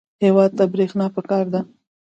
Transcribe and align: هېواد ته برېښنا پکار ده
هېواد 0.23 0.51
ته 0.57 0.63
برېښنا 0.71 1.05
پکار 1.15 1.45
ده 1.53 1.61